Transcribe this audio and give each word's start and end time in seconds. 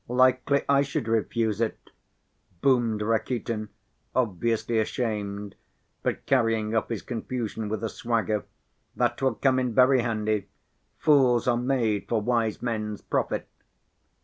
"Likely 0.09 0.63
I 0.67 0.81
should 0.81 1.07
refuse 1.07 1.61
it," 1.61 1.91
boomed 2.59 3.03
Rakitin, 3.03 3.69
obviously 4.15 4.79
abashed, 4.79 5.53
but 6.01 6.25
carrying 6.25 6.75
off 6.75 6.89
his 6.89 7.03
confusion 7.03 7.69
with 7.69 7.83
a 7.83 7.87
swagger. 7.89 8.45
"That 8.95 9.21
will 9.21 9.35
come 9.35 9.59
in 9.59 9.75
very 9.75 10.01
handy; 10.01 10.47
fools 10.97 11.47
are 11.47 11.55
made 11.55 12.07
for 12.09 12.19
wise 12.19 12.63
men's 12.63 13.03
profit." 13.03 13.47